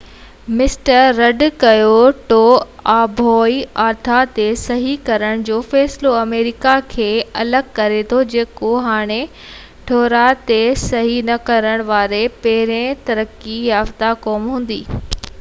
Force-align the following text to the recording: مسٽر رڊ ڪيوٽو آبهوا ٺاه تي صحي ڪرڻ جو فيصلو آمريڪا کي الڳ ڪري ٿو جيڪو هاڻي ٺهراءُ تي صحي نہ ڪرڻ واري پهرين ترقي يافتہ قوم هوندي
مسٽر 0.59 1.11
رڊ 1.17 1.43
ڪيوٽو 1.63 2.39
آبهوا 2.93 3.89
ٺاه 4.07 4.23
تي 4.37 4.45
صحي 4.61 4.95
ڪرڻ 5.09 5.43
جو 5.51 5.59
فيصلو 5.75 6.15
آمريڪا 6.21 6.73
کي 6.95 7.07
الڳ 7.45 7.63
ڪري 7.81 8.01
ٿو 8.15 8.23
جيڪو 8.35 8.73
هاڻي 8.87 9.19
ٺهراءُ 9.93 10.35
تي 10.51 10.59
صحي 10.87 11.21
نہ 11.31 11.37
ڪرڻ 11.51 11.85
واري 11.93 12.23
پهرين 12.47 13.07
ترقي 13.11 13.61
يافتہ 13.71 14.13
قوم 14.27 14.53
هوندي 14.57 14.81